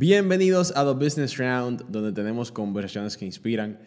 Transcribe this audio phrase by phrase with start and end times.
[0.00, 3.80] Bienvenidos a The Business Round, donde tenemos conversaciones que inspiran.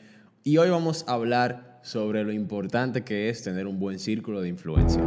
[0.43, 4.50] Y hoy vamos a hablar sobre lo importante que es tener un buen círculo de
[4.50, 5.02] influencia.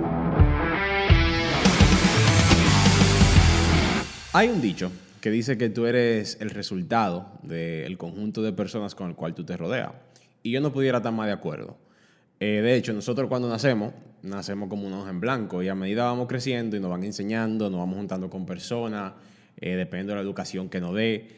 [4.33, 4.91] Hay un dicho
[5.21, 9.45] que dice que tú eres el resultado del conjunto de personas con el cual tú
[9.45, 9.93] te rodeas.
[10.43, 11.77] Y yo no pudiera estar más de acuerdo.
[12.41, 13.93] Eh, de hecho, nosotros cuando nacemos,
[14.23, 17.69] nacemos como una hoja en blanco y a medida vamos creciendo y nos van enseñando,
[17.69, 19.13] nos vamos juntando con personas,
[19.61, 21.29] eh, dependiendo de la educación que nos dé,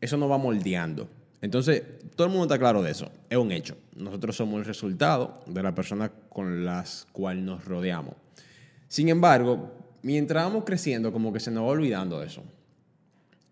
[0.00, 1.08] eso nos va moldeando.
[1.40, 1.82] Entonces,
[2.16, 3.76] todo el mundo está claro de eso, es un hecho.
[3.96, 8.14] Nosotros somos el resultado de la persona con las cuales nos rodeamos.
[8.88, 9.72] Sin embargo,
[10.02, 12.42] mientras vamos creciendo, como que se nos va olvidando eso.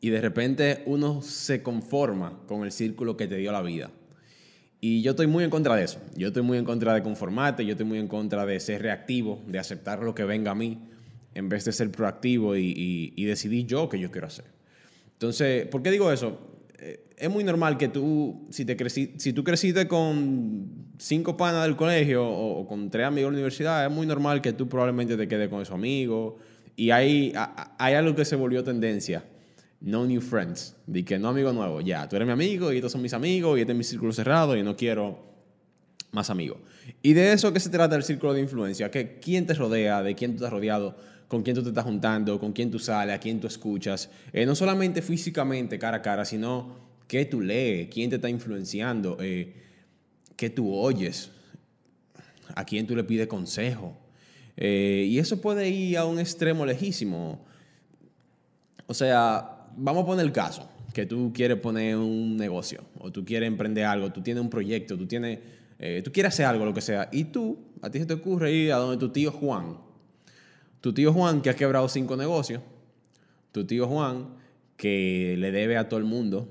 [0.01, 3.91] Y de repente uno se conforma con el círculo que te dio la vida.
[4.81, 6.01] Y yo estoy muy en contra de eso.
[6.17, 9.41] Yo estoy muy en contra de conformarte, yo estoy muy en contra de ser reactivo,
[9.47, 10.79] de aceptar lo que venga a mí,
[11.35, 14.47] en vez de ser proactivo y, y decidir yo qué yo quiero hacer.
[15.13, 16.53] Entonces, ¿por qué digo eso?
[17.23, 22.29] es muy normal que tú, si, te si tú creciste con cinco panas del colegio
[22.29, 25.49] o, con tres amigos de la universidad, es muy normal que tú probablemente te quedes
[25.49, 26.35] con esos amigos.
[26.75, 27.33] Y hay,
[27.79, 29.25] hay algo que se volvió tendencia.
[29.81, 30.75] No new friends.
[30.85, 31.81] De que no amigo nuevo.
[31.81, 34.13] Ya, tú eres mi amigo y estos son mis amigos y este es mi círculo
[34.13, 35.33] cerrado y no quiero
[36.11, 36.59] más amigos.
[37.03, 38.91] Y de eso que se trata el círculo de influencia.
[38.91, 40.97] Que quién te rodea, de quién tú estás rodeado,
[41.33, 44.11] con quién tú te estás juntando, con quién tú sales, a quién tú escuchas.
[44.35, 46.77] Eh, no solamente físicamente, cara a cara, sino
[47.09, 49.55] qué tú lees, quién te está influenciando, eh,
[50.37, 51.31] qué tú oyes,
[52.55, 53.97] a quién tú le pides consejo.
[54.59, 57.43] Eh, y eso puede ir a un extremo lejísimo.
[58.87, 63.25] O sea, vamos a poner el caso, que tú quieres poner un negocio, o tú
[63.25, 65.39] quieres emprender algo, tú tienes un proyecto, tú, tienes,
[65.79, 68.53] eh, tú quieres hacer algo, lo que sea, y tú, a ti se te ocurre
[68.53, 69.79] ir a donde tu tío Juan,
[70.83, 72.61] tu tío Juan que ha quebrado cinco negocios,
[73.53, 74.35] tu tío Juan
[74.77, 76.49] que le debe a todo el mundo,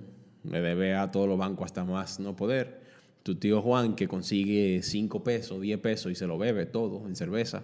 [0.49, 2.79] le debe a todos los bancos hasta más no poder.
[3.23, 7.15] Tu tío Juan que consigue 5 pesos, 10 pesos y se lo bebe todo en
[7.15, 7.63] cerveza.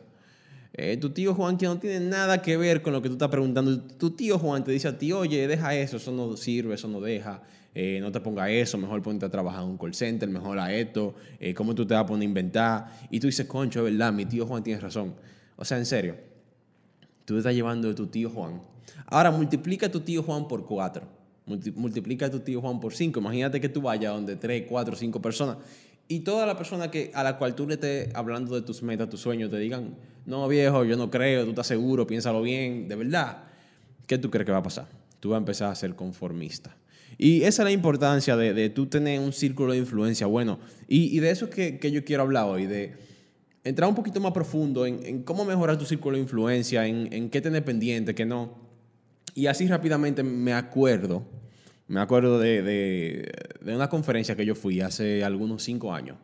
[0.74, 3.30] Eh, tu tío Juan que no tiene nada que ver con lo que tú estás
[3.30, 3.82] preguntando.
[3.82, 7.00] Tu tío Juan te dice a ti, oye, deja eso, eso no sirve, eso no
[7.00, 7.42] deja.
[7.74, 10.74] Eh, no te ponga eso, mejor ponte a trabajar en un call center, mejor a
[10.74, 12.92] esto, eh, cómo tú te vas a poner a inventar.
[13.10, 15.16] Y tú dices, concho, es verdad, mi tío Juan tiene razón.
[15.56, 16.16] O sea, en serio,
[17.28, 18.64] tú te estás llevando de tu tío Juan.
[19.06, 21.16] Ahora multiplica a tu tío Juan por cuatro
[21.76, 23.22] multiplica a tu tío Juan por 5.
[23.22, 25.58] Imagínate que tú vayas donde 3, 4, 5 personas
[26.10, 29.10] y toda la persona que, a la cual tú le estés hablando de tus metas,
[29.10, 29.96] tus sueños, te digan,
[30.26, 33.44] no viejo, yo no creo, tú estás seguro, piénsalo bien, de verdad,
[34.06, 34.88] ¿qué tú crees que va a pasar?
[35.20, 36.78] Tú vas a empezar a ser conformista.
[37.18, 40.60] Y esa es la importancia de, de tú tener un círculo de influencia bueno.
[40.88, 42.94] Y, de eso que, que, yo quiero hablar hoy, de
[43.68, 47.30] entrar un poquito más profundo en, en cómo mejorar tu círculo de influencia, en, en
[47.30, 48.56] qué tener pendiente, qué no.
[49.36, 51.24] Y así rápidamente me acuerdo,
[51.88, 56.18] me acuerdo de, de, una conferencia que yo fui hace algunos cinco años.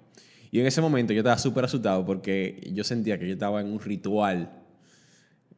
[0.51, 3.67] Y en ese momento yo estaba súper asustado porque yo sentía que yo estaba en
[3.67, 4.51] un ritual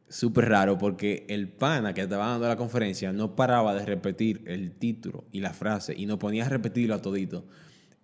[0.08, 4.72] súper raro porque el pana que estaba dando la conferencia no paraba de repetir el
[4.72, 7.44] título y la frase y no ponía a repetirlo a todito.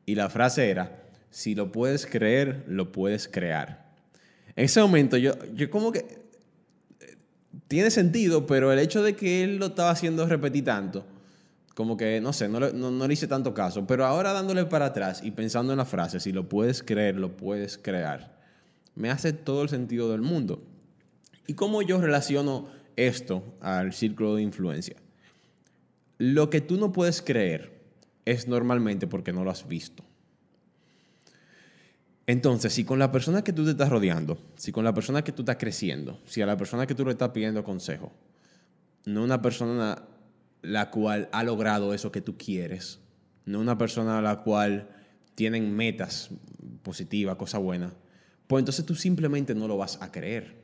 [0.05, 1.02] Y la frase era,
[1.33, 3.91] si lo puedes creer, lo puedes crear.
[4.55, 6.21] En ese momento yo, yo como que
[7.69, 11.07] tiene sentido, pero el hecho de que él lo estaba haciendo repetir tanto,
[11.75, 13.87] como que, no sé, no le, no, le hice tanto caso.
[13.87, 17.35] Pero ahora dándole para atrás y pensando en la frase, si lo puedes creer, lo
[17.35, 18.39] puedes crear,
[18.95, 20.63] me hace todo el sentido del mundo.
[21.47, 24.97] ¿Y cómo yo relaciono esto al círculo de influencia?
[26.19, 27.73] Lo que tú no puedes creer
[28.27, 30.05] es normalmente porque no lo has visto.
[32.27, 35.33] Entonces, si con la persona que tú te estás rodeando, si con la persona que
[35.33, 38.13] tú estás creciendo, si a la persona que tú le estás pidiendo consejo,
[39.05, 40.05] no una persona
[40.63, 43.01] la cual ha logrado eso que tú quieres,
[43.45, 44.89] no una persona la cual
[45.35, 46.31] tienen metas
[46.83, 47.93] positivas, cosas buenas,
[48.47, 50.63] pues entonces tú simplemente no lo vas a creer.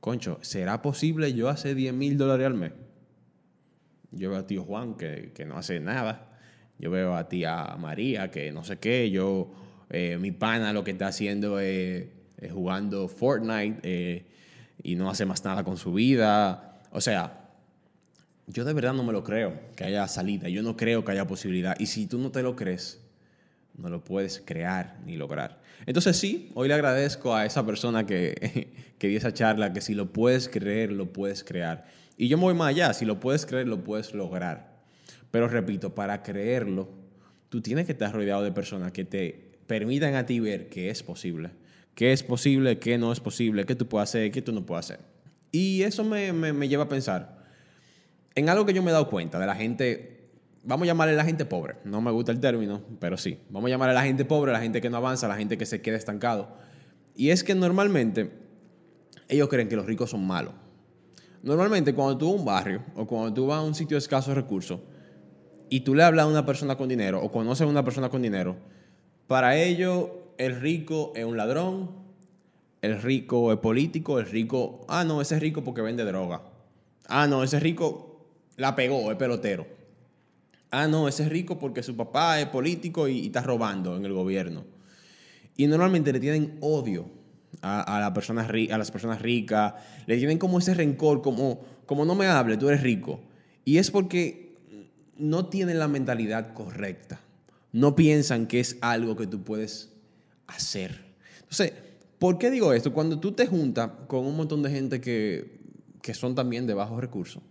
[0.00, 2.72] Concho, ¿será posible yo hacer 10 mil dólares al mes?
[4.10, 6.38] Yo veo a tío Juan que, que no hace nada.
[6.78, 9.10] Yo veo a tía María que no sé qué.
[9.10, 9.52] Yo
[9.90, 12.06] eh, mi pana lo que está haciendo es,
[12.52, 14.24] jugando Fortnite eh,
[14.82, 16.78] y no hace más nada con su vida.
[16.92, 17.48] O sea,
[18.46, 20.48] yo de verdad no me lo creo que haya salida.
[20.48, 21.76] Yo no creo que haya posibilidad.
[21.78, 23.00] Y si tú no te lo crees,
[23.76, 25.60] no lo puedes crear ni lograr.
[25.86, 28.68] Entonces sí, hoy le agradezco a esa persona que,
[28.98, 31.86] que dio esa charla, que si lo puedes creer, lo puedes crear.
[32.16, 34.78] Y yo me voy más allá, si lo puedes creer, lo puedes lograr.
[35.30, 36.88] Pero repito, para creerlo,
[37.48, 41.04] tú tienes que estar rodeado de personas que te permitan a ti ver que es
[41.04, 41.50] posible,
[41.94, 44.86] qué es posible, qué no es posible, qué tú puedes hacer, qué tú no puedes
[44.86, 45.00] hacer.
[45.52, 47.44] Y eso me, me, lleva a pensar,
[48.34, 50.30] en algo que yo me he dado cuenta de la gente,
[50.64, 53.70] vamos a llamarle la gente pobre, no me gusta el término, pero sí, vamos a
[53.70, 56.56] llamarle la gente pobre, la gente que no avanza, la gente que se queda estancado.
[57.14, 58.30] Y es que normalmente
[59.28, 60.54] ellos creen que los ricos son malos.
[61.42, 63.98] Normalmente cuando tú vas a un barrio o cuando tú vas a un sitio de
[63.98, 64.80] escasos recursos
[65.68, 68.22] y tú le hablas a una persona con dinero o conoces a una persona con
[68.22, 68.56] dinero,
[69.28, 70.08] para ellos
[70.38, 71.90] el rico es un ladrón,
[72.80, 76.42] el rico es político, el rico, ah, no, ese es rico porque vende droga.
[77.06, 78.26] Ah, no, ese rico
[78.56, 79.66] la pegó, es pelotero.
[80.70, 84.14] Ah, no, ese es rico porque su papá es político y, está robando en el
[84.14, 84.64] gobierno.
[85.56, 87.10] Y normalmente le tienen odio
[87.60, 89.74] a, a las personas ricas,
[90.06, 93.20] le tienen como ese rencor, como, como no me hable, tú eres rico.
[93.64, 94.54] Y es porque
[95.18, 97.20] no tienen la mentalidad correcta.
[97.72, 99.90] No piensan que es algo que tú puedes
[100.46, 101.04] hacer.
[101.40, 101.72] Entonces,
[102.18, 102.92] ¿por qué digo esto?
[102.92, 105.60] Cuando tú te juntas con un montón de gente que,
[106.02, 107.42] que son también de bajos recursos,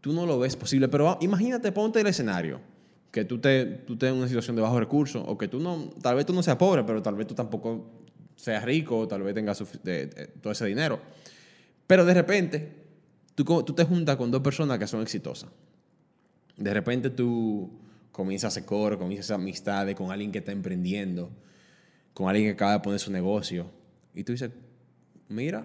[0.00, 0.88] tú no lo ves posible.
[0.88, 2.60] Pero imagínate, ponte el escenario,
[3.10, 6.16] que tú te, tú en una situación de bajos recursos, o que tú no, tal
[6.16, 7.90] vez tú no seas pobre, pero tal vez tú tampoco
[8.36, 9.58] seas rico, o tal vez tengas
[10.40, 11.00] todo ese dinero.
[11.86, 12.72] Pero de repente,
[13.34, 15.50] tú, tú te juntas con dos personas que son exitosas.
[16.56, 17.70] De repente tú
[18.18, 21.30] comienzas a hacer coro, comienzas a hacer amistades con alguien que está emprendiendo,
[22.12, 23.70] con alguien que acaba de poner su negocio.
[24.12, 24.50] Y tú dices,
[25.28, 25.64] mira,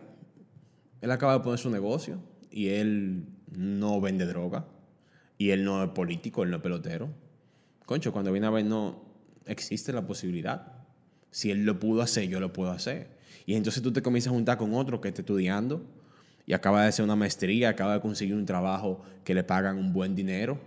[1.02, 2.20] él acaba de poner su negocio
[2.52, 3.26] y él
[3.58, 4.68] no vende droga
[5.40, 7.10] y él no es político, él no es pelotero.
[7.88, 9.04] Concho, cuando viene a ver, no
[9.48, 10.74] existe la posibilidad.
[11.32, 13.18] Si él lo pudo hacer, yo lo puedo hacer.
[13.48, 15.82] Y entonces tú te comienzas a juntar con otro que está estudiando
[16.46, 19.92] y acaba de hacer una maestría, acaba de conseguir un trabajo que le pagan un
[19.92, 20.60] buen dinero.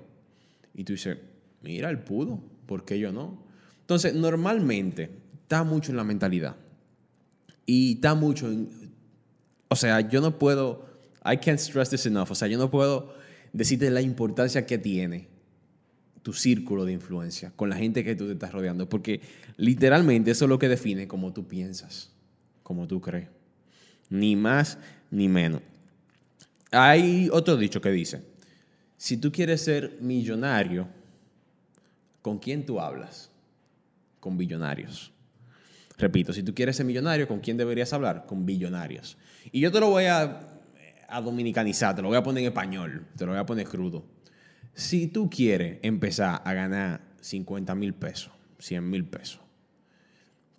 [0.75, 1.19] Y tú dices,
[1.67, 3.43] mira, él pudo, ¿por qué yo no?
[3.81, 5.11] Entonces, normalmente
[5.43, 6.57] está mucho en la mentalidad.
[7.67, 8.69] Y está mucho en...
[9.69, 10.87] O sea, yo no puedo...
[11.25, 12.31] I can't stress this enough.
[12.31, 13.15] O sea, yo no puedo
[13.53, 15.29] decirte la importancia que tiene
[16.23, 18.89] tu círculo de influencia con la gente que tú te estás rodeando.
[18.89, 19.21] Porque
[19.57, 22.13] literalmente eso es lo que define cómo tú piensas,
[22.63, 23.29] cómo tú crees.
[24.09, 24.79] Ni más
[25.11, 25.63] ni menos.
[26.71, 28.23] Hay otro dicho que dice,
[28.97, 30.89] si tú quieres ser millonario,
[32.27, 33.31] ¿con quién tú hablas?
[34.19, 35.13] Con billonarios.
[35.97, 38.27] Repito, si tú quieres ser millonario, ¿con quién deberías hablar?
[38.27, 39.17] Con billonarios.
[39.53, 40.61] Y yo te lo voy a,
[41.07, 44.05] a dominicanizar, te lo voy a poner en español, te lo voy a poner crudo.
[44.75, 49.41] Si tú quieres empezar a ganar 50 mil pesos, 100 mil pesos,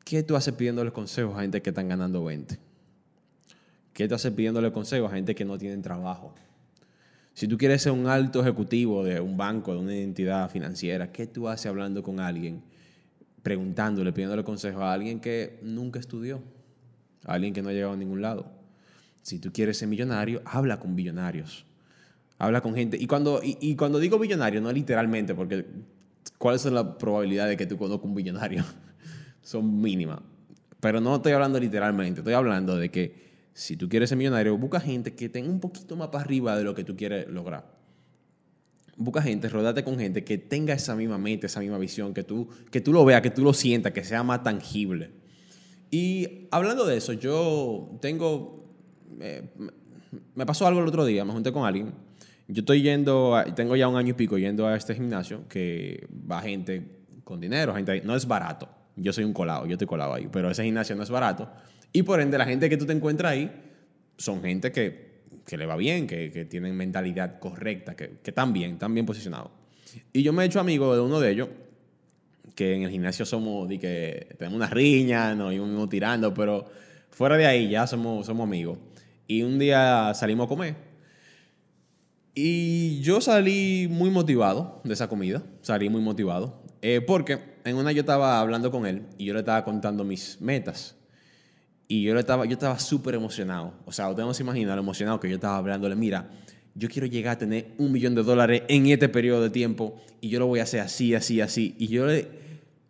[0.06, 2.58] ¿qué tú haces pidiéndole consejos a gente que están ganando 20?
[3.92, 6.34] ¿Qué tú haces pidiéndole consejos a gente que no tienen trabajo?
[7.38, 11.28] Si tú quieres ser un alto ejecutivo de un banco, de una entidad financiera, ¿qué
[11.28, 12.64] tú haces hablando con alguien,
[13.44, 16.42] preguntándole, pidiéndole consejo a alguien que nunca estudió,
[17.26, 18.52] a alguien que no ha llegado a ningún lado?
[19.22, 21.68] Si tú quieres ser millonario, habla con billonarios.
[22.40, 22.98] Habla con gente.
[23.00, 25.64] Y cuando, y, cuando digo billonario, no literalmente, porque
[26.40, 28.64] ¿cuál es la probabilidad de que tú conozcas un billonario?
[29.44, 30.22] Son mínimas.
[30.80, 33.27] Pero no estoy hablando literalmente, estoy hablando de que
[33.58, 36.64] si tú quieres ser millonario, busca gente que tenga un poquito más para arriba de
[36.64, 37.66] lo que tú quieres lograr.
[38.98, 42.48] Busca gente, rodate con gente que tenga esa misma mente, esa misma visión, que tú,
[42.70, 45.10] que tú lo veas, que tú lo sientas, que sea más tangible.
[45.90, 48.76] Y hablando de eso, yo tengo.
[49.20, 49.50] Eh,
[50.36, 51.96] me pasó algo el otro día, me junté con alguien.
[52.48, 56.42] Yo estoy yendo, tengo ya un año y pico yendo a este gimnasio que va
[56.42, 58.70] gente con dinero, gente No es barato.
[58.96, 61.50] Yo soy un colado, yo estoy colado ahí, pero ese gimnasio no es barato.
[61.94, 63.52] Y por ende, la gente que tú te encuentras ahí
[64.18, 68.54] son gente que, que le va bien, que, que, tienen mentalidad correcta, que, que están
[68.54, 69.52] bien, están bien posicionados.
[70.14, 71.50] Y yo me he hecho amigo de uno de ellos,
[72.56, 76.66] que en el gimnasio somos, de que tenemos una riña, nos íbamos tirando, pero
[77.12, 78.80] fuera de ahí ya somos, somos amigos.
[79.28, 80.76] Y un día salimos a comer.
[82.34, 87.92] Y yo salí muy motivado de esa comida, salí muy motivado, eh, porque en una
[87.92, 90.97] yo estaba hablando con él y yo le estaba contando mis metas.
[91.88, 93.74] Y yo estaba yo estaba súper emocionado.
[93.86, 95.96] O sea, ustedes no se imaginan lo emocionado que yo estaba hablándole.
[95.96, 96.30] Mira,
[96.76, 100.30] yo quiero llegar a tener un millón de dólares en este periodo de tiempo y
[100.30, 101.76] yo lo voy a hacer así, así, así.
[101.80, 102.28] Y yo le,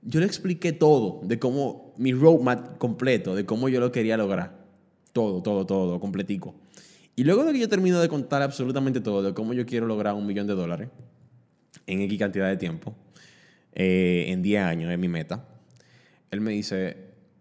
[0.01, 4.57] yo le expliqué todo de cómo, mi roadmap completo, de cómo yo lo quería lograr.
[5.13, 6.55] Todo, todo, todo, completico.
[7.15, 10.15] Y luego de que yo termino de contar absolutamente todo de cómo yo quiero lograr
[10.15, 10.89] un millón de dólares
[11.85, 12.93] en X cantidad de tiempo,
[13.73, 15.47] eh, en 10 años es mi meta,
[16.29, 16.97] él me dice,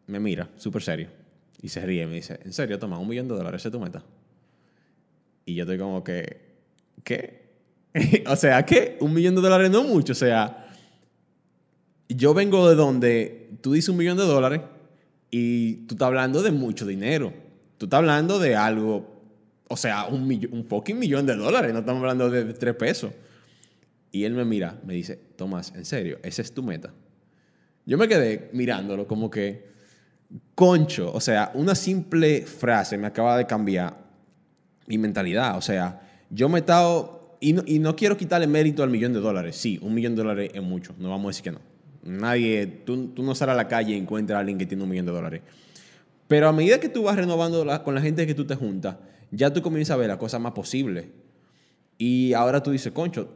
[0.06, 1.25] me mira, súper serio
[1.60, 3.80] y se ríe y me dice, ¿en serio, toma, un millón de dólares es tu
[3.80, 4.02] meta?
[5.44, 6.40] Y yo estoy como que,
[7.04, 7.46] ¿qué?
[8.26, 8.98] o sea, ¿qué?
[9.00, 10.12] Un millón de dólares no mucho.
[10.12, 10.68] O sea,
[12.08, 14.60] yo vengo de donde tú dices un millón de dólares
[15.30, 17.32] y tú estás hablando de mucho dinero.
[17.78, 19.22] Tú estás hablando de algo
[19.68, 23.12] O sea, un, un fucking millón de dólares, no estamos hablando de tres pesos.
[24.12, 26.92] Y él me mira, me dice, Tomás, en serio, esa es tu meta.
[27.84, 29.75] Yo me quedé mirándolo como que,
[30.54, 33.94] concho, o sea, una simple frase me acaba de cambiar
[34.86, 35.56] mi mentalidad.
[35.56, 39.12] O sea, yo me he estado, y no, y no quiero quitarle mérito al millón
[39.12, 39.56] de dólares.
[39.56, 41.60] Sí, un millón de dólares es mucho, no vamos a decir que no.
[42.02, 44.88] Nadie, tú, tú no sales a la calle y encuentras a alguien que tiene un
[44.88, 45.42] millón de dólares.
[46.28, 48.96] Pero a medida que tú vas renovando con la gente que tú te juntas,
[49.30, 51.10] ya tú comienzas a ver la cosa más posible.
[51.98, 53.28] Y ahora tú dices, concho,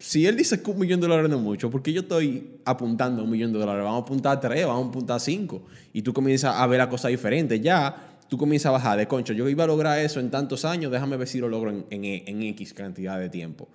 [0.00, 2.58] si él dice que un millón de dólares no es mucho, ¿por qué yo estoy
[2.64, 3.84] apuntando a un millón de dólares?
[3.84, 5.62] Vamos a apuntar a tres, vamos a apuntar a cinco.
[5.92, 7.60] Y tú comienzas a ver la cosa diferente.
[7.60, 9.34] Ya tú comienzas a bajar de concho.
[9.34, 12.42] Yo iba a lograr eso en tantos años, déjame ver si lo logro en, en
[12.42, 13.68] X cantidad de tiempo.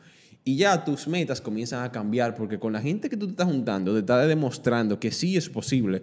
[0.44, 3.48] Y ya tus metas comienzan a cambiar porque con la gente que tú te estás
[3.48, 6.02] juntando, te está demostrando que sí es posible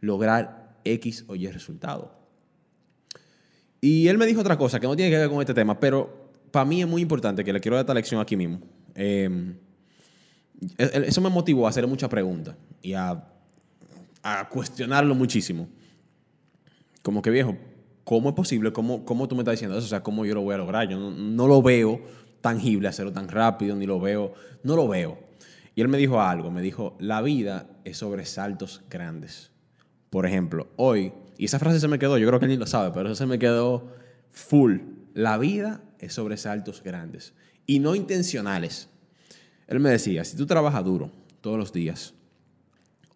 [0.00, 2.12] lograr X o Y resultado.
[3.80, 6.30] Y él me dijo otra cosa que no tiene que ver con este tema, pero
[6.52, 8.60] para mí es muy importante que le quiero dar esta lección aquí mismo.
[8.94, 9.63] Em, e, e,
[10.78, 13.30] eso me motivó a hacer muchas preguntas y a,
[14.50, 15.68] cuestionarlo muchísimo.
[17.02, 17.56] Como que viejo,
[18.04, 18.72] ¿cómo es posible?
[18.72, 19.86] ¿Cómo, ¿Cómo tú me estás diciendo eso?
[19.86, 20.88] O sea, ¿cómo yo lo voy a lograr?
[20.88, 22.00] Yo no, no lo veo
[22.40, 25.18] tangible hacerlo tan rápido, ni lo veo, no lo veo.
[25.74, 29.50] Y él me dijo algo, me dijo, la vida es sobre saltos grandes.
[30.10, 32.66] Por ejemplo, hoy, y esa frase se me quedó, yo creo que él ni lo
[32.66, 33.88] sabe, pero eso se me quedó
[34.30, 34.78] full.
[35.14, 37.34] La vida es sobre saltos grandes
[37.66, 38.88] y no intencionales.
[39.66, 42.14] Él me decía, si tú trabajas duro todos los días,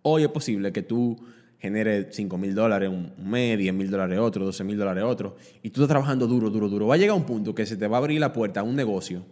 [0.02, 1.19] hoy es posible que tú
[1.59, 5.71] genere 5 mil dólares un mes, 10 mil dólares otro, 12 mil dólares otro, y
[5.71, 7.97] tú estás trabajando duro, duro, duro, va a llegar un punto que se te va
[7.97, 9.25] a abrir la puerta a un negocio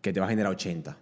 [0.00, 0.96] que te va a generar 80.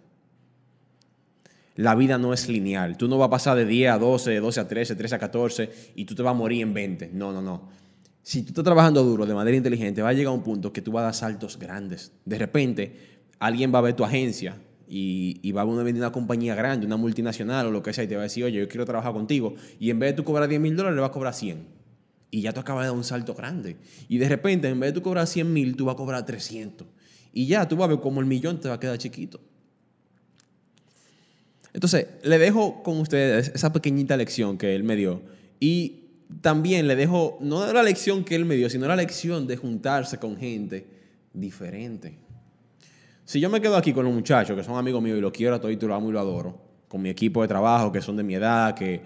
[1.75, 2.97] La vida no es lineal.
[2.97, 5.19] Tú no vas a pasar de 10 a 12, de 12 a 13, 13 a
[5.19, 7.09] 14 y tú te vas a morir en 20.
[7.13, 7.69] No, no, no.
[8.21, 10.91] Si tú estás trabajando duro de manera inteligente, va a llegar un punto que tú
[10.91, 12.13] vas a dar saltos grandes.
[12.25, 12.95] De repente,
[13.39, 14.55] alguien va a ver tu agencia
[14.87, 18.15] y, va a venir una compañía grande, una multinacional o lo que sea, y te
[18.15, 19.55] va a decir, oye, yo quiero trabajar contigo.
[19.79, 21.65] Y en vez de tú cobrar 10 mil dólares, le vas a cobrar 100.
[22.31, 23.77] Y ya tú acabas de dar un salto grande.
[24.09, 26.87] Y de repente, en vez de tú cobrar 100 mil, tú vas a cobrar 300.
[27.33, 29.39] Y ya tú vas a ver cómo el millón te va a quedar chiquito.
[31.73, 35.21] Entonces, le dejo con ustedes esa pequeñita lección que él me dio.
[35.59, 36.03] Y
[36.41, 40.17] también le dejo, no la lección que él me dio, sino la lección de juntarse
[40.17, 40.87] con gente
[41.33, 42.22] diferente.
[43.25, 45.55] Si yo me quedo aquí con los muchachos que son amigos míos y los quiero
[45.55, 48.17] a todos y lo amo y lo adoro, con mi equipo de trabajo que son
[48.17, 49.01] de mi edad, que,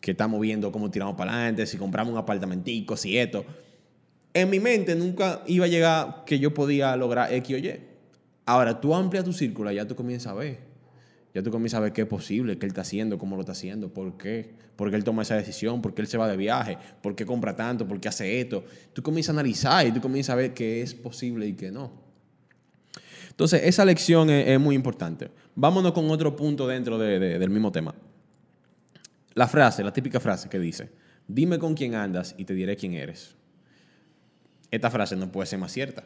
[0.00, 3.44] que estamos viendo cómo tiramos para adelante, si compramos un apartamentico, si esto,
[4.34, 7.80] en mi mente nunca iba a llegar que yo podía lograr X o Y.
[8.46, 10.58] Ahora, tú amplias tu círculo y ya tú comienzas a ver.
[11.34, 13.52] Ya tú comienzas a ver qué es posible, qué él está haciendo, cómo lo está
[13.52, 16.36] haciendo, por qué, por qué él toma esa decisión, por qué él se va de
[16.36, 18.64] viaje, por qué compra tanto, por qué hace esto.
[18.92, 22.01] Tú comienzas a analizar y tú comienzas a ver qué es posible y qué no.
[23.32, 25.30] Entonces, esa lección es, muy importante.
[25.54, 27.94] Vámonos con otro punto dentro del mismo tema.
[29.32, 30.90] La frase, la típica frase que dice,
[31.26, 33.34] dime con quién andas y te diré quién eres.
[34.70, 36.04] Esta frase no puede ser más cierta.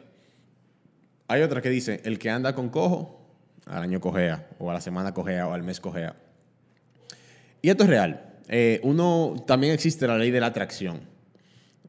[1.27, 3.21] Hay otra que dice, el que anda con cojo,
[3.65, 6.15] al año cojea, o a la semana cojea, o al mes cojea.
[7.61, 8.35] Y esto es real.
[8.47, 11.01] Eh, uno, también existe la ley de la atracción.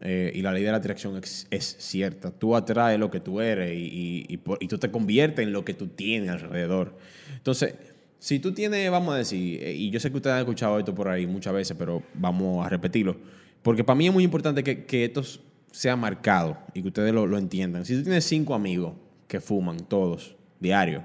[0.00, 2.30] Eh, y la ley de la atracción es, cierta.
[2.30, 4.38] Tú atraes lo que tú eres y,
[4.68, 6.96] tú te conviertes en lo que tú tienes alrededor.
[7.36, 7.74] Entonces,
[8.18, 10.94] si tú tienes, vamos a decir, eh, y yo sé que ustedes han escuchado esto
[10.94, 13.16] por ahí muchas veces, pero vamos a repetirlo,
[13.62, 15.22] porque para mí es muy importante que, esto
[15.70, 17.84] sea marcado y que ustedes lo, lo entiendan.
[17.84, 18.94] Si tú tienes cinco amigos
[19.26, 21.04] que fuman todos, diario,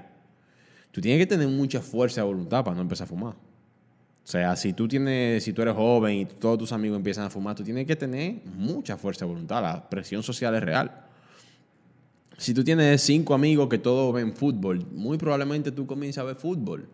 [0.90, 3.43] tú tienes que tener mucha fuerza de voluntad para no empezar a fumar.
[4.24, 7.30] O sea, si tú tienes, si tú eres joven y todos tus amigos empiezan a
[7.30, 9.60] fumar, tú tienes que tener mucha fuerza de voluntad.
[9.60, 11.04] La presión social es real.
[12.38, 16.36] Si tú tienes cinco amigos que todos ven fútbol, muy probablemente tú comiences a ver
[16.36, 16.88] fútbol.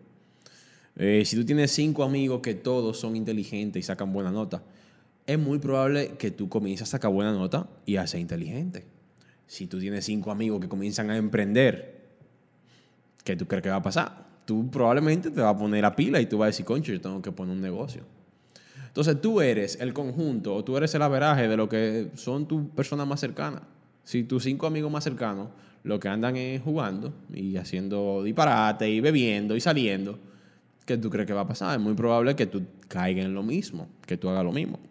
[0.97, 4.61] Eh, si tú tienes cinco amigos que todos son inteligentes y sacan buena nota,
[5.25, 8.85] es muy probable que tú comiences a sacar buena nota y a ser inteligente.
[9.47, 12.09] Si tú tienes cinco amigos que comienzan a emprender,
[13.23, 14.30] ¿qué tú crees que va a pasar?
[14.51, 16.99] Tú probablemente te vas a poner a pila y tú vas a decir, concho, yo
[16.99, 18.03] tengo que poner un negocio.
[18.85, 22.67] Entonces tú eres el conjunto o tú eres el averaje de lo que son tus
[22.71, 23.61] personas más cercanas.
[24.03, 25.47] Si tus cinco amigos más cercanos
[25.83, 30.19] lo que andan es jugando y haciendo disparate y bebiendo y saliendo,
[30.85, 31.79] ¿qué tú crees que va a pasar?
[31.79, 34.81] Es muy probable que tú caigas en lo mismo, que tú hagas lo mismo.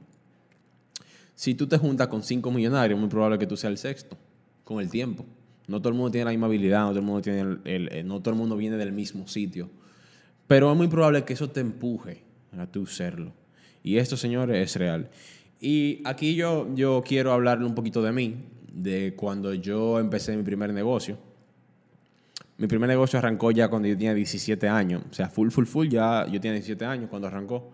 [1.34, 4.16] Si tú te juntas con cinco millonarios, es muy probable que tú seas el sexto
[4.64, 5.26] con el tiempo.
[5.70, 8.02] No todo el mundo tiene la misma habilidad, no todo el mundo, tiene el, eh,
[8.02, 9.70] no todo el mundo viene del mismo sitio.
[10.48, 12.24] Pero es muy probable que eso te empuje
[12.58, 13.32] a tú serlo.
[13.84, 15.08] Y esto, señores, es real.
[15.60, 18.36] Y aquí yo, yo quiero hablarle un poquito de mí.
[18.72, 21.18] de cuando yo empecé mi primer negocio.
[22.58, 25.02] Mi primer negocio arrancó ya cuando yo tenía 17 años.
[25.08, 27.70] O sea, full, full, full, ya yo tenía 17 años cuando arrancó.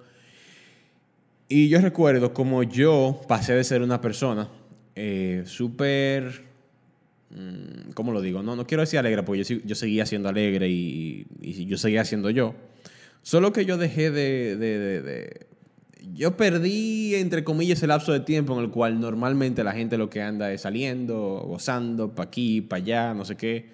[1.48, 4.48] Y yo recuerdo como yo pasé de ser una persona
[4.94, 6.45] eh, súper,
[7.95, 8.42] ¿cómo lo digo?
[8.42, 11.26] No, no quiero decir alegre, porque yo, seguía siendo alegre y,
[11.66, 12.54] yo seguía siendo yo.
[13.23, 15.47] Solo que yo dejé de, de,
[16.14, 20.09] Yo perdí, entre comillas, el lapso de tiempo en el cual normalmente la gente lo
[20.09, 23.71] que anda es saliendo, gozando, para aquí, para allá, no sé qué.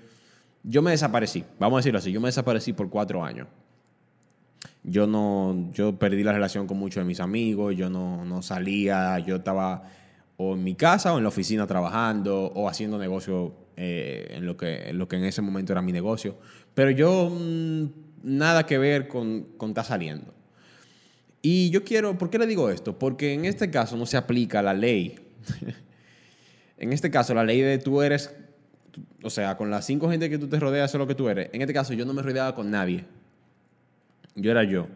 [0.63, 3.49] Yo me desaparecí, vamos a decirlo así, yo me desaparecí por cuatro años
[4.85, 9.19] yo no, yo perdí la relación con muchos de mis amigos, yo no, no, salía,
[9.21, 9.85] yo estaba
[10.43, 14.57] o en mi casa o en la oficina trabajando o haciendo negocio eh, en, lo
[14.57, 16.37] que, en lo que en ese momento era mi negocio.
[16.75, 17.87] Pero yo mm,
[18.23, 20.35] nada que ver con, con estar saliendo.
[21.43, 22.99] Y yo quiero, ¿por qué le digo esto?
[22.99, 25.19] Porque en este caso no se aplica la ley.
[26.79, 28.35] en este caso, la ley de tú eres,
[29.23, 31.29] o sea, con las cinco gente que tú te rodeas, eso es lo que tú
[31.29, 31.51] eres.
[31.53, 33.05] En este caso, yo no me rodeaba con nadie.
[34.35, 34.87] Yo era yo.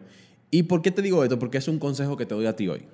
[0.49, 1.37] ¿Y por qué te digo esto?
[1.37, 2.85] Porque es un consejo que te doy a ti hoy.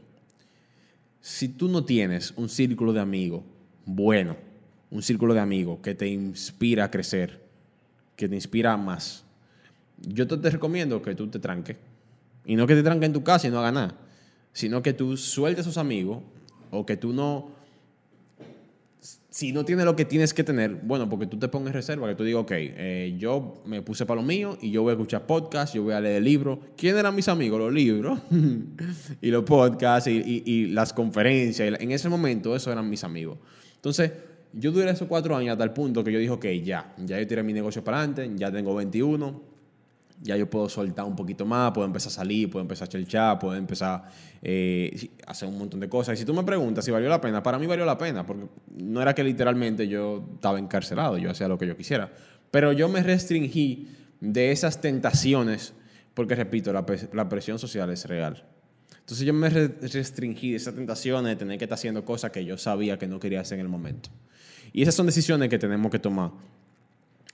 [1.24, 3.44] Si tú no tienes un círculo de amigos
[3.86, 4.36] bueno,
[4.92, 7.40] un círculo de amigos que te inspira a crecer,
[8.18, 9.24] que te inspira más,
[10.02, 11.78] yo te, recomiendo que tú te tranques.
[12.46, 13.96] Y no que te tranques en tu casa y no hagas nada,
[14.52, 16.22] sino que tú sueltes a esos amigos
[16.72, 17.52] o que tú no
[19.30, 22.16] si no tienes lo que tienes que tener, bueno, porque tú te pones reserva, que
[22.16, 25.26] tú digas, ok, eh, yo me puse para lo mío y yo voy a escuchar
[25.26, 26.60] podcasts, yo voy a leer libros.
[26.78, 27.60] ¿Quién eran mis amigos?
[27.60, 28.20] Los libros
[29.22, 31.82] y los podcasts y, las conferencias.
[31.82, 33.38] En ese momento, esos eran mis amigos.
[33.76, 34.12] Entonces,
[34.54, 37.28] yo duré esos cuatro años hasta el punto que yo dije, ok, ya, ya yo
[37.28, 39.42] tiré mi negocio para adelante, ya tengo 21,
[40.24, 43.40] ya yo puedo soltar un poquito más, puedo empezar a salir, puedo empezar a chelchar,
[43.40, 44.06] puedo empezar
[44.42, 46.16] eh, a hacer un montón de cosas.
[46.16, 48.46] Y si tú me preguntas si valió la pena, para mí valió la pena, porque
[48.78, 52.12] no era que literalmente yo estaba encarcelado, yo hacía lo que yo quisiera.
[52.52, 53.90] Pero yo me restringí
[54.22, 55.74] de esas tentaciones,
[56.14, 58.46] porque repito, la, la presión social es real.
[59.00, 62.58] Entonces yo me restringí de esas tentaciones de tener que estar haciendo cosas que yo
[62.58, 64.10] sabía que no quería hacer en el momento.
[64.72, 66.32] Y esas son decisiones que tenemos que tomar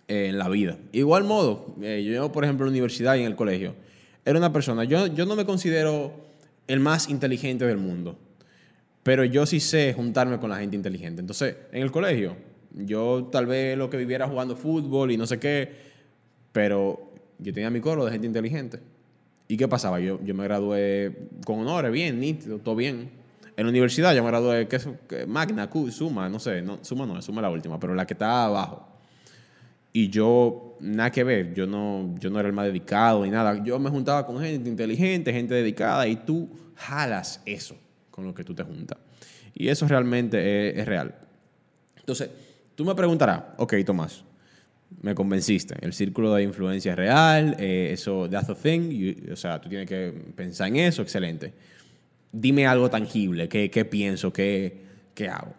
[0.10, 0.78] en la vida.
[0.92, 3.76] Igual modo, eh, yo, por ejemplo, en la universidad y en el colegio,
[4.26, 6.12] era una persona, yo, yo no me considero
[6.68, 8.18] el más inteligente del mundo,
[9.04, 11.22] pero yo sí sé juntarme con la gente inteligente.
[11.22, 12.36] Entonces, en el colegio,
[12.74, 15.72] yo tal vez lo que viviera jugando fútbol y no sé qué,
[16.52, 18.80] pero yo tenía mi coro de gente inteligente.
[19.48, 20.00] ¿Y qué pasaba?
[20.00, 23.12] Yo, yo me gradué con honores, bien, nítido, todo bien.
[23.56, 27.06] En la universidad yo me gradué, ¿qué, qué Magna, Q, Suma, no sé, no, Suma
[27.06, 28.88] no es, Suma la última, pero la que está abajo.
[29.92, 33.64] Y yo, nada que ver, yo no, yo no era el más dedicado ni nada.
[33.64, 37.76] Yo me juntaba con gente inteligente, gente dedicada, y tú jalas eso
[38.12, 38.98] con lo que tú te juntas.
[39.54, 41.16] Y eso realmente es, real.
[41.98, 42.30] Entonces,
[42.76, 44.24] tú me preguntarás, ok, Tomás,
[45.02, 45.76] me convenciste.
[45.82, 49.88] El círculo de influencia es real, eh, eso, that's a thing, o sea, tú tienes
[49.88, 51.54] que pensar en eso, excelente.
[52.32, 54.82] Dime algo tangible, qué, qué pienso, qué,
[55.16, 55.54] qué hago.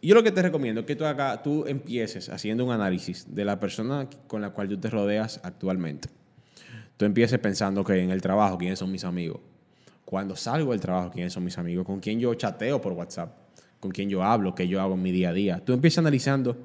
[0.00, 3.34] Y yo lo que te recomiendo es que tú, haga, tú empieces haciendo un análisis
[3.34, 6.08] de la persona con la cual tú te rodeas actualmente.
[6.96, 9.40] Tú empieces pensando que en el trabajo, quiénes son mis amigos.
[10.04, 11.84] Cuando salgo del trabajo, quiénes son mis amigos.
[11.84, 13.34] Con quién yo chateo por WhatsApp.
[13.80, 15.62] Con quién yo hablo, qué yo hago en mi día a día.
[15.64, 16.56] Tú empiezas analizando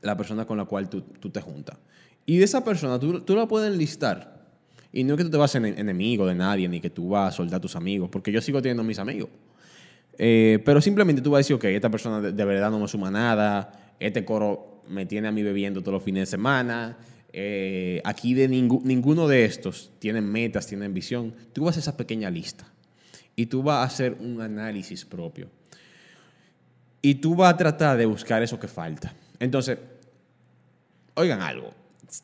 [0.00, 1.76] la persona con la cual tú, te juntas.
[2.24, 4.40] Y de esa persona tú, tú la puedes listar.
[4.92, 7.32] Y no es que tú te vas ser enemigo de nadie, ni que tú vas
[7.32, 9.30] a soldar a tus amigos, porque yo sigo teniendo mis amigos.
[10.18, 13.10] Eh, pero simplemente tú vas a decir, ok, esta persona de, verdad no me suma
[13.10, 16.98] nada, este coro me tiene a mí bebiendo todos los fines de semana,
[17.32, 21.34] eh, aquí de ninguno de estos tienen metas, tienen visión.
[21.52, 22.66] Tú vas a esa pequeña lista
[23.36, 25.48] y tú vas a hacer un análisis propio.
[27.00, 29.12] Y tú vas a tratar de buscar eso que falta.
[29.40, 29.78] Entonces,
[31.14, 31.74] oigan algo,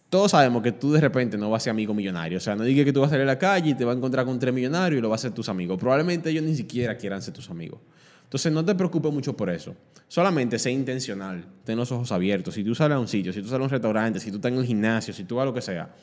[0.08, 2.38] todos sabemos que tú de repente no vas a ser amigo millonario.
[2.38, 3.94] O sea, no digas que tú vas a salir a la calle y te vas
[3.94, 5.78] a encontrar con tres millonarios y lo vas a ser tus amigos.
[5.78, 7.80] Probablemente ellos ni siquiera quieran ser tus amigos.
[8.24, 9.74] Entonces, no te preocupes mucho por eso.
[10.06, 11.44] Solamente sé intencional.
[11.64, 12.54] Ten los ojos abiertos.
[12.54, 14.52] Si tú sales a un sitio, si tú sales a un restaurante, si tú estás
[14.52, 15.94] en el gimnasio, si tú vas a lo que sea,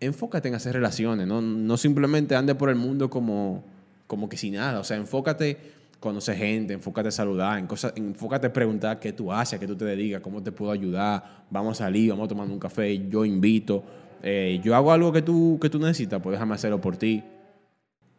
[0.00, 1.28] enfócate en hacer relaciones.
[1.28, 3.64] No, no simplemente ande por el mundo como,
[4.08, 4.80] como que sin nada.
[4.80, 5.58] O sea, enfócate
[6.00, 9.76] conocer gente, enfócate a saludar, en cosas, enfócate a preguntar qué tú haces, qué tú
[9.76, 13.24] te dedicas, cómo te puedo ayudar, vamos a salir, vamos a tomar un café, yo
[13.24, 13.82] invito,
[14.22, 17.22] eh, yo hago algo que tú, que tú necesitas, pues déjame hacerlo por ti.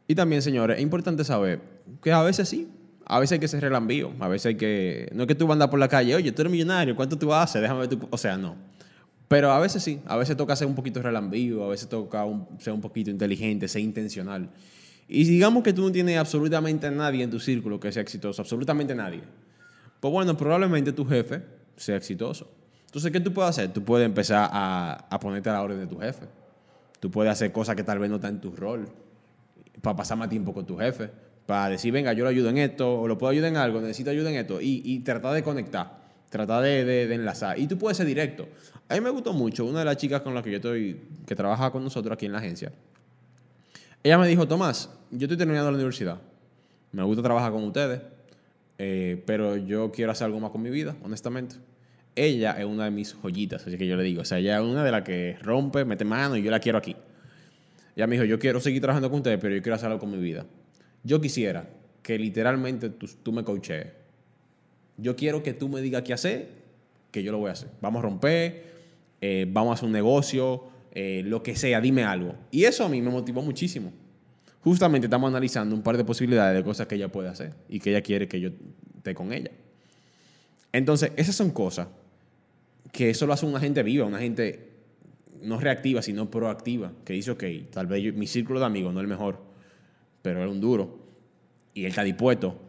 [0.07, 1.59] Y también, señores, es importante saber
[2.01, 2.67] que a veces sí,
[3.05, 5.51] a veces hay que ser relambío, a veces hay que, no es que tú vas
[5.51, 7.61] a andar por la calle, oye, tú eres millonario, ¿cuánto tú haces?
[7.61, 8.55] Déjame ver tu, o sea, no.
[9.27, 12.25] Pero a veces sí, a veces toca ser un poquito relambío, a veces toca
[12.59, 14.49] ser un poquito inteligente, ser intencional.
[15.07, 18.93] Y digamos que tú no tienes absolutamente nadie en tu círculo que sea exitoso, absolutamente
[18.93, 19.21] nadie.
[19.99, 21.41] Pues bueno, probablemente tu jefe
[21.75, 22.51] sea exitoso.
[22.85, 23.71] Entonces, ¿qué tú puedes hacer?
[23.71, 26.25] Tú puedes empezar a, a ponerte a la orden de tu jefe.
[26.99, 28.87] Tú puedes hacer cosas que tal vez no están en tu rol,
[29.81, 31.09] para pasar más tiempo con tu jefe,
[31.45, 34.09] para decir, venga, yo lo ayudo en esto, o lo puedo ayudar en algo, necesito
[34.09, 37.59] ayuda en esto, y, y tratar de conectar, tratar de, de, de, enlazar.
[37.59, 38.47] Y tú puedes ser directo.
[38.89, 41.35] A mí me gustó mucho, una de las chicas con las que yo estoy, que
[41.35, 42.71] trabaja con nosotros aquí en la agencia,
[44.03, 46.19] ella me dijo, Tomás, yo estoy terminando la universidad,
[46.91, 48.01] me gusta trabajar con ustedes,
[48.77, 51.55] eh, pero yo quiero hacer algo más con mi vida, honestamente.
[52.15, 54.63] Ella es una de mis joyitas, así que yo le digo, o sea, ella es
[54.63, 56.95] una de las que rompe, mete mano y yo la quiero aquí.
[57.95, 60.11] Ella me dijo, yo quiero seguir trabajando con ustedes, pero yo quiero hacer algo con
[60.11, 60.45] mi vida.
[61.03, 61.67] Yo quisiera
[62.01, 63.87] que literalmente tú, me coachees.
[64.97, 66.49] Yo quiero que tú me digas qué hacer,
[67.11, 67.69] que yo lo voy a hacer.
[67.81, 68.63] Vamos a romper,
[69.21, 70.63] eh, vamos a hacer un negocio,
[70.99, 72.33] eh, lo que sea, dime algo.
[72.49, 73.93] Y eso a mí me motivó muchísimo.
[74.61, 77.91] Justamente estamos analizando un par de posibilidades de cosas que ella puede hacer y que
[77.91, 78.49] ella quiere que yo
[78.95, 79.51] esté con ella.
[80.73, 81.87] Entonces, esas son cosas
[82.91, 84.71] que eso lo hace una gente viva, una gente
[85.43, 89.03] no reactiva, sino proactiva, que dice, ok, tal vez mi círculo de amigos no es
[89.03, 89.39] el mejor,
[90.23, 91.05] pero es un duro,
[91.75, 92.59] y él está dispuesto,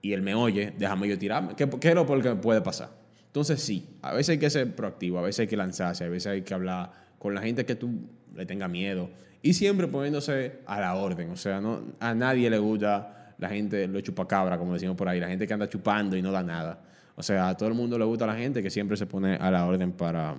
[0.00, 1.54] y él me oye, déjame yo tirarme.
[1.54, 2.96] ¿Qué, qué es lo que puede pasar?
[3.26, 6.28] Entonces sí, a veces hay que ser proactivo, a veces hay que lanzarse, a veces
[6.28, 7.90] hay que hablar con la gente que tú
[8.36, 9.08] le tenga miedo,
[9.40, 13.88] y siempre poniéndose a la orden, o sea, no, a nadie le gusta la gente,
[13.88, 16.82] lo chupacabra, como decimos por ahí, la gente que anda chupando y no da nada.
[17.16, 19.50] O sea, a todo el mundo le gusta la gente que siempre se pone a
[19.50, 20.38] la orden para,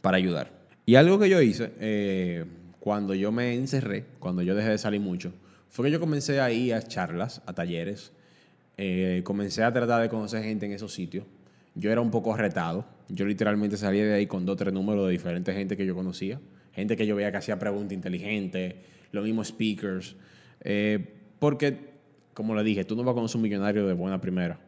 [0.00, 0.50] para ayudar.
[0.86, 2.46] Y algo que yo hice eh,
[2.78, 5.34] cuando yo me encerré, cuando yo dejé de salir mucho,
[5.68, 8.10] fue que yo comencé a ir a charlas, a talleres,
[8.78, 11.26] eh, comencé a tratar de conocer gente en esos sitios.
[11.74, 12.86] Yo era un poco retado.
[13.10, 15.94] Yo literalmente salía de ahí con dos o tres números de diferentes gente que yo
[15.94, 16.40] conocía.
[16.72, 18.74] Gente que yo veía que hacía preguntas inteligentes,
[19.12, 20.16] los mismos speakers.
[20.62, 21.76] Eh, porque,
[22.34, 24.58] como le dije, tú no vas a conocer un millonario de buena primera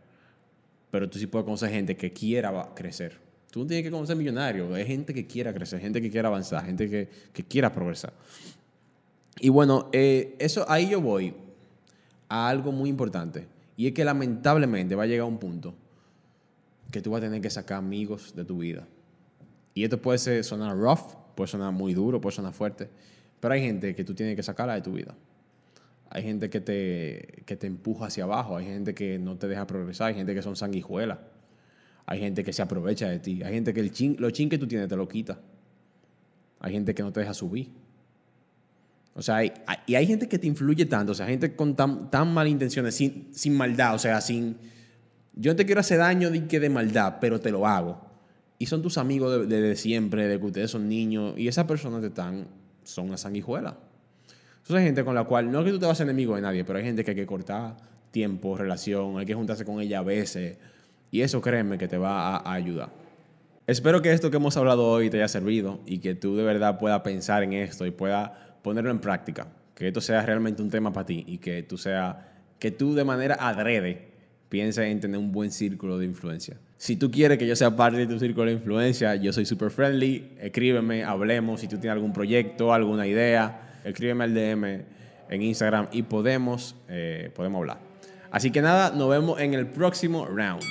[0.93, 3.19] pero tú sí puedes conocer gente que quiera crecer.
[3.51, 6.67] Tú no tienes que conocer millonarios, es gente que quiera crecer, gente que quiera avanzar,
[6.67, 8.13] gente que, que quiera progresar.
[9.41, 11.33] Y bueno, eh, eso, ahí yo voy
[12.29, 15.75] a algo muy importante, y es que lamentablemente va a llegar un punto
[16.93, 18.87] que tú vas a tener que sacar amigos de tu vida.
[19.75, 22.89] Y esto puede sonar rough, puede sonar muy duro, puede sonar fuerte,
[23.41, 25.17] pero hay gente que tú tienes que sacarla de tu vida.
[26.11, 29.67] Hay gente que te, que te empuja hacia abajo, hay gente que no te deja
[29.67, 31.19] progresar, hay gente que son sanguijuelas,
[32.05, 34.59] hay gente que se aprovecha de ti, hay gente que el chin, lo chin que
[34.59, 35.41] tú tienes te lo quita,
[36.61, 37.71] hay gente que no te deja subir.
[39.15, 39.53] O sea, hay,
[39.87, 42.95] y hay gente que te influye tanto, o sea, gente con tan, tan malas intenciones,
[42.95, 44.57] sin, sin maldad, o sea, sin...
[45.35, 48.01] Yo te quiero hacer daño de, que de maldad, pero te lo hago.
[48.59, 52.01] Y son tus amigos de, de, siempre, de que ustedes son niños, y esas personas
[52.01, 52.47] te están,
[52.85, 53.77] son una sanguijuela.
[54.59, 56.42] Entonces hay gente con la cual, no es que tú te vas a enemigo de
[56.42, 57.77] nadie, pero hay gente que hay que cortar
[58.12, 60.59] tiempo, relación, hay que juntarse con ella a veces.
[61.11, 62.90] Y eso créeme que te va a, a ayudar.
[63.66, 66.79] Espero que esto que hemos hablado hoy te haya servido y que tú de verdad
[66.79, 68.31] puedas pensar en esto y puedas
[68.62, 69.49] ponerlo en práctica.
[69.75, 73.05] Que esto sea realmente un tema para ti y que tú sea, que tú de
[73.05, 74.12] manera adrede
[74.53, 76.59] pienses en tener un buen círculo de influencia.
[76.77, 79.71] Si tú quieres que yo sea parte de tu círculo de influencia, yo soy super
[79.71, 84.85] friendly, escríbeme, hablemos, si tú tienes algún proyecto, alguna idea escríbeme al DM
[85.31, 87.79] en Instagram y podemos, eh, podemos hablar.
[88.31, 90.62] Así que nada, nos vemos en el próximo round.